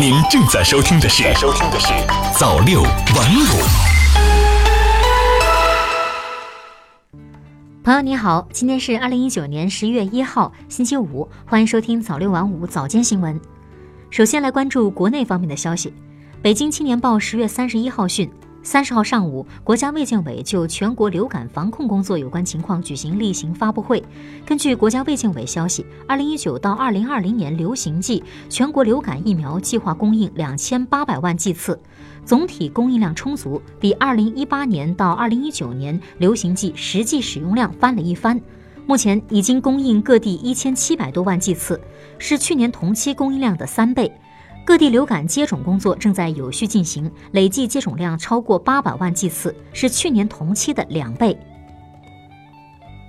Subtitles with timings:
[0.00, 1.88] 您正在收听的是《收听的是
[2.34, 3.44] 早六晚五》。
[7.84, 13.38] 朋友你好，今天是二零一九年十一月一号，星期五，欢迎收听早六晚五早间新闻。
[14.08, 15.92] 首先来关注国内方面的消息，
[16.40, 18.32] 北京青年报十月三十一号讯。
[18.62, 24.04] 三十号上午，国家卫健委就全国流感防控工作有关情况举行例行发布会。
[24.44, 31.80] 根据国家卫健委消息，二零一九到二零二零年流行季，全国流感疫苗计划供应两千八百万剂次，
[32.26, 38.38] 总体供应量充足，比二零一八年到二零一九年流行季实际使用量翻了一番。
[38.86, 41.80] 目前已经供应各地一千七百多万剂次，
[42.18, 44.12] 是去年同期供应量的三倍。
[44.64, 51.36] 各地流感接种工作正在有序进行，累计接种量超过八百万剂次，是去年同期的两倍。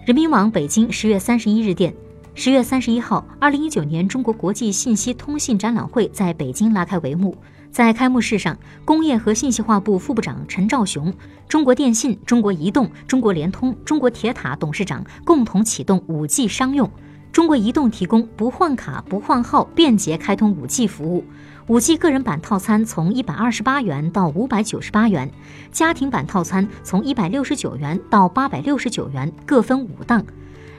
[0.06, 1.94] 人民网北京十月三十一日电，
[2.34, 7.36] 十月三十一号，二零一九年中国国际信息通信展览会在北京拉开帷幕。
[7.70, 11.14] 在开幕式上，工业和信息化部副部长陈肇雄、
[11.48, 16.90] 中国电信、中国移动、中国联通、中国铁塔董事长共同启动五 G 商用。
[17.32, 21.24] 中国移动提供不换卡、不换号、便捷开通五 G 服务。
[21.68, 25.32] 五 G 个人版套餐从一百二十八元到五百九十八元，
[25.72, 30.26] 家庭版套餐从一百六十九元到八百六十九元，各分五档。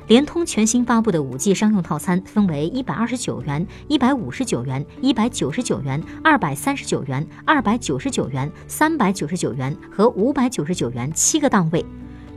[0.08, 11.83] 联通全新发布的五 G 商用套餐分为一百二十九元、一百五十九元、一百九十九元、二百三十九元、二百九十九元、三百九十九元和五百九十九元七个档位。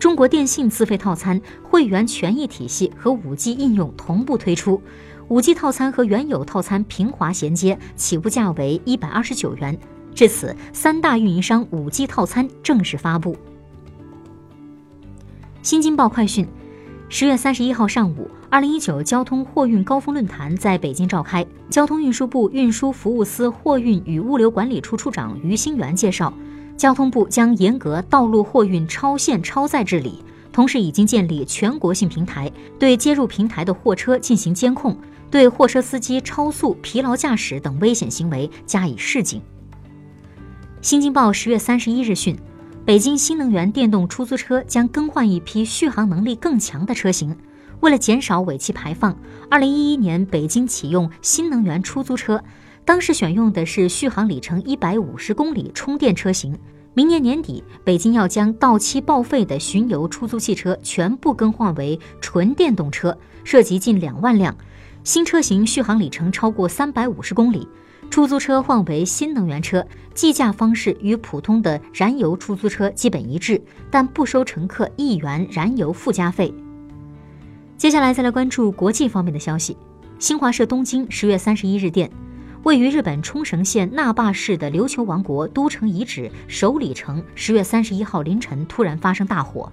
[0.05, 4.79] 中国电信自费套餐会员权益体系和五 G 应用同步推出，
[5.29, 9.75] 五 G 套餐和原有套餐平滑衔接，起步价为一百二十九元。
[10.13, 13.35] 至此，三大运营商五 G 套餐正式发布。
[15.63, 16.47] 新京报快讯。
[17.09, 21.43] 十月三十一号上午，二零一九交通货运高峰论坛在北京召开。
[21.67, 26.31] 交通运输部运输服务司货运与物流管理处处长于新元介绍，
[26.77, 34.97] 交通部将严格道路货运超限超载治理，同时已经建立全国性平台，对接入平台的货车进行监控，
[35.31, 39.41] 对货车司机超速、疲劳驾驶等危险行为加以示警。
[40.81, 42.37] 新京报十月三十一日讯。
[42.85, 47.35] 北京新能源电动出租车将更换一批续航能力更强的车型。
[47.79, 49.17] 为了减少尾气排放，
[49.49, 52.39] 二零一一年北京启用新能源出租车，
[52.85, 56.55] 当时选用的是续航里程一百五十公里充电车型。
[56.97, 64.55] 明年年底，北京要将到期报废的巡游出租汽车全部更换为纯电动车，涉及近两万辆。
[65.03, 67.67] 新车型续航里程超过三百五十公里。
[68.09, 73.61] 出租车换为新能源车，计价方式与普通的燃油出租车基本一致，
[73.91, 76.53] 但不收乘客一元燃油附加费。
[77.75, 79.75] 接下来再来关注国际方面的消息。
[80.17, 82.09] 新华社东京十月三十一日电，
[82.65, 89.71] 位于日本冲绳县那霸市的琉球王国都城遗址首里城，十月三十一号凌晨突然发生大火。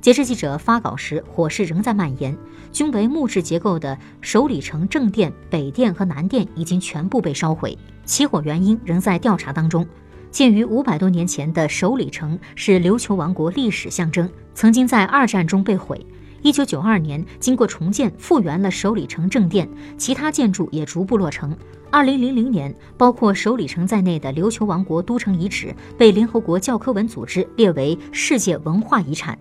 [0.00, 2.34] 截至记者发稿时，火势仍在蔓延。
[2.72, 9.86] 均为木质结构的首里城正殿、北殿和南殿已经全部被烧毁，起火原因仍在调查当中。
[10.30, 16.06] 建于五百多年前的首里城是琉球王国历史象征，曾经在二战中被毁。
[16.42, 19.68] 一九九二年，经过重建，复原了首里城正殿，
[19.98, 21.54] 其他建筑也逐步落成。
[21.90, 29.38] 二零零零年，包括首里城在内的琉球王国都城遗址被联合国教科文组织列为世界文化遗产。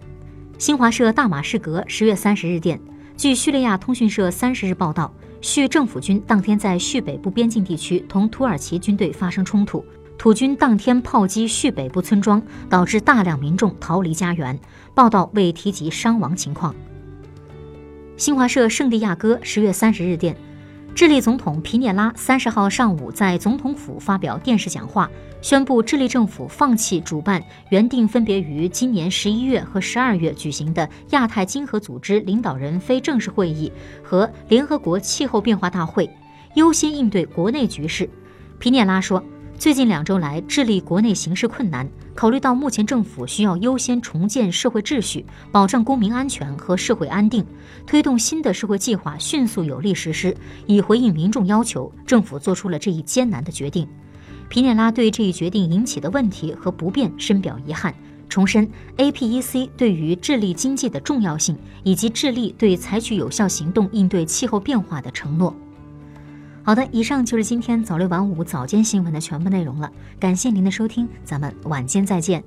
[0.58, 2.78] 新华社大马士革十月三十日电，
[3.16, 9.86] 据叙利亚通讯社三十日报道，叙政府军当天在叙北部边境地区同土耳其军队发生冲突，
[10.20, 14.60] 土军当天炮击叙北部村庄，导致大量民众逃离家园。
[14.94, 16.76] 报道未提及伤亡情况。
[18.18, 20.36] 新华社圣地亚哥十月三十日电。
[20.94, 25.10] 智利总统皮涅拉三十号上午在总统府发表电视讲话，
[25.42, 33.72] 宣布智利政府放弃主办原定分别于今年十一月和十二月举行的亚太经合组织领导人非正式会议
[34.04, 36.10] 和联合国气候变化大会，
[36.56, 38.10] 优先应对国内局势。
[38.58, 39.24] 皮涅拉说。
[39.60, 41.86] 最近两周来，智利国内形势困难。
[42.16, 47.46] 考虑到目前政府需要优先重建社会秩序，保障公民安全和社会安定，
[47.86, 50.34] 推动新的社会计划迅速有力实施，
[50.66, 53.86] 以回应民众要求，政府做出了这一艰难的决定。
[54.48, 57.94] 皮涅拉对这一决定引起的问题和不便深表遗憾，
[58.30, 58.66] 重申
[58.96, 65.54] APEC 对于智利经济的重要性，以及智利对采取有效行动应对气候变化的承诺。
[66.70, 69.92] 好的，以上就是今天早六晚五早间新闻的全部内容了。
[70.20, 72.44] 感谢您的收听，咱们晚间再见。